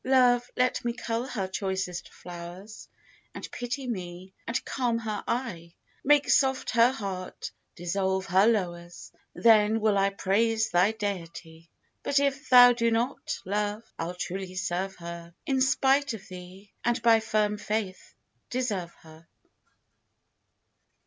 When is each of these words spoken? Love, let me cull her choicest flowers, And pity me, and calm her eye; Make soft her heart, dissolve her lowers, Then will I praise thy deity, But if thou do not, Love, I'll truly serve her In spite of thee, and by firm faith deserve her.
Love, 0.03 0.49
let 0.57 0.83
me 0.83 0.91
cull 0.93 1.27
her 1.27 1.47
choicest 1.47 2.09
flowers, 2.09 2.89
And 3.35 3.51
pity 3.51 3.85
me, 3.87 4.33
and 4.47 4.65
calm 4.65 4.97
her 4.97 5.23
eye; 5.27 5.75
Make 6.03 6.27
soft 6.27 6.71
her 6.71 6.91
heart, 6.91 7.51
dissolve 7.75 8.25
her 8.25 8.47
lowers, 8.47 9.11
Then 9.35 9.79
will 9.79 9.99
I 9.99 10.09
praise 10.09 10.71
thy 10.71 10.93
deity, 10.93 11.69
But 12.01 12.17
if 12.17 12.49
thou 12.49 12.73
do 12.73 12.89
not, 12.89 13.39
Love, 13.45 13.83
I'll 13.99 14.15
truly 14.15 14.55
serve 14.55 14.95
her 14.95 15.35
In 15.45 15.61
spite 15.61 16.15
of 16.15 16.27
thee, 16.29 16.73
and 16.83 16.99
by 17.03 17.19
firm 17.19 17.59
faith 17.59 18.15
deserve 18.49 18.95
her. 19.03 19.27